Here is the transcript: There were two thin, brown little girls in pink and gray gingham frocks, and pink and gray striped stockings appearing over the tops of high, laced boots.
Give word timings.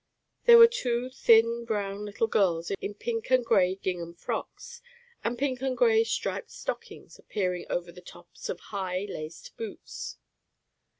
There 0.45 0.57
were 0.57 0.65
two 0.65 1.11
thin, 1.11 1.63
brown 1.63 2.05
little 2.05 2.25
girls 2.25 2.71
in 2.71 2.95
pink 2.95 3.29
and 3.29 3.45
gray 3.45 3.75
gingham 3.75 4.15
frocks, 4.15 4.81
and 5.23 5.37
pink 5.37 5.61
and 5.61 5.77
gray 5.77 6.03
striped 6.03 6.49
stockings 6.49 7.19
appearing 7.19 7.67
over 7.69 7.91
the 7.91 8.01
tops 8.01 8.49
of 8.49 8.59
high, 8.71 9.05
laced 9.07 9.55
boots. 9.57 10.17